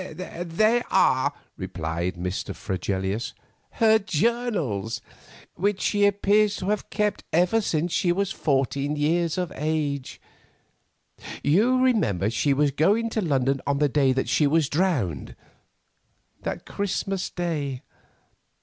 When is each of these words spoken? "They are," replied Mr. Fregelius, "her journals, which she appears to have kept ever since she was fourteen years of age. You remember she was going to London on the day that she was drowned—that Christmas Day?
"They 0.01 0.81
are," 0.89 1.31
replied 1.57 2.15
Mr. 2.15 2.55
Fregelius, 2.55 3.35
"her 3.73 3.99
journals, 3.99 4.99
which 5.53 5.79
she 5.79 6.07
appears 6.07 6.55
to 6.55 6.69
have 6.69 6.89
kept 6.89 7.23
ever 7.31 7.61
since 7.61 7.91
she 7.91 8.11
was 8.11 8.31
fourteen 8.31 8.95
years 8.95 9.37
of 9.37 9.53
age. 9.55 10.19
You 11.43 11.77
remember 11.83 12.31
she 12.31 12.51
was 12.51 12.71
going 12.71 13.11
to 13.11 13.21
London 13.21 13.61
on 13.67 13.77
the 13.77 13.87
day 13.89 14.11
that 14.11 14.27
she 14.27 14.47
was 14.47 14.69
drowned—that 14.69 16.65
Christmas 16.65 17.29
Day? 17.29 17.83